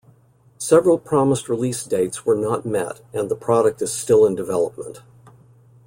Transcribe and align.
Several 0.57 0.97
promised 0.97 1.47
release 1.47 1.83
dates 1.83 2.25
were 2.25 2.33
not 2.35 2.65
met 2.65 3.01
and 3.13 3.29
the 3.29 3.35
product 3.35 3.83
is 3.83 3.93
still 3.93 4.25
in 4.25 4.33
development. 4.33 5.03